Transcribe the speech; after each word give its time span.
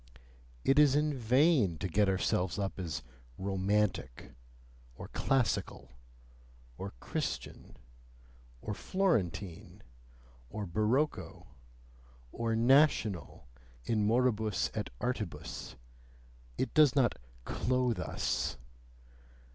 It 0.63 0.79
is 0.79 0.95
in 0.95 1.13
vain 1.13 1.77
to 1.77 1.87
get 1.87 2.09
ourselves 2.09 2.57
up 2.57 2.79
as 2.79 3.03
romantic, 3.37 4.31
or 4.95 5.09
classical, 5.09 5.91
or 6.75 6.93
Christian, 6.99 7.77
or 8.63 8.73
Florentine, 8.73 9.83
or 10.49 10.65
barocco, 10.65 11.45
or 12.31 12.55
"national," 12.55 13.47
in 13.85 14.03
moribus 14.07 14.71
et 14.73 14.89
artibus: 14.99 15.75
it 16.57 16.73
does 16.73 16.95
not 16.95 17.13
"clothe 17.45 17.99
us"! 17.99 18.57